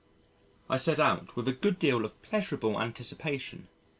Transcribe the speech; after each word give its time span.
I 0.67 0.77
set 0.77 0.99
out 0.99 1.35
with 1.35 1.47
a 1.47 1.53
good 1.53 1.77
deal 1.77 2.05
of 2.05 2.19
pleasurable 2.23 2.81
anticipation. 2.81 3.67